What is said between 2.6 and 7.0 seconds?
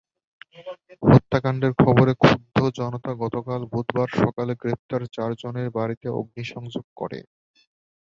জনতা গতকাল বুধবার সকালে গ্রেপ্তার চারজনের বাড়িতে অগ্নিসংযোগ